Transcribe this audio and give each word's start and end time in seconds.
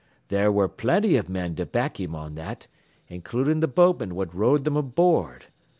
There 0.29 0.51
ware 0.51 0.67
plenty 0.67 1.15
of 1.15 1.29
men 1.29 1.53
to 1.57 1.65
back 1.67 1.99
him 1.99 2.15
on 2.15 2.33
that, 2.33 2.65
includin' 3.07 3.61
th' 3.61 3.75
boatman 3.75 4.15
what 4.15 4.33
rowed 4.33 4.63
them 4.63 4.75
aboard. 4.75 5.45